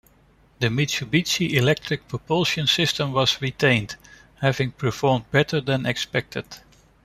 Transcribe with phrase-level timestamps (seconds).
[0.59, 3.97] The Mitsubishi Electric propulsion system was retained,
[4.39, 6.45] having performed better than expected.